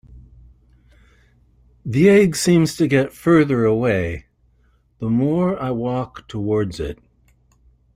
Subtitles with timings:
[1.85, 4.25] The egg seems to get further away
[4.97, 6.97] the more I walk towards it.